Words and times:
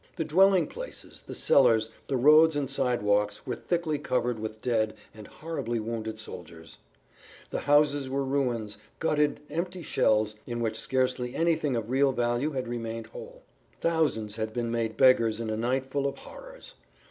The 0.15 0.23
dwelling 0.25 0.65
places, 0.65 1.21
the 1.27 1.35
cellars, 1.35 1.91
the 2.07 2.17
roads 2.17 2.55
and 2.55 2.67
side 2.67 3.03
walks 3.03 3.45
were 3.45 3.53
thickly 3.53 3.99
covered 3.99 4.39
with 4.39 4.59
dead 4.59 4.95
and 5.13 5.27
horribly 5.27 5.79
wounded 5.79 6.17
soldiers; 6.17 6.79
the 7.51 7.59
houses 7.59 8.09
were 8.09 8.23
ruins, 8.25 8.79
gutted, 8.97 9.41
empty 9.51 9.83
shells 9.83 10.33
in 10.47 10.59
which 10.59 10.79
scarcely 10.79 11.35
anything 11.35 11.75
of 11.75 11.91
real 11.91 12.13
value 12.13 12.49
had 12.49 12.67
remained 12.67 13.05
whole. 13.13 13.43
Thousands 13.79 14.37
had 14.37 14.53
been 14.53 14.71
made 14.71 14.97
beggars 14.97 15.39
in 15.39 15.51
a 15.51 15.55
night 15.55 15.85
full 15.85 16.07
of 16.07 16.17
horrors. 16.17 16.73